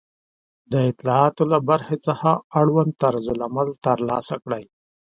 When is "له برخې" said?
1.51-1.97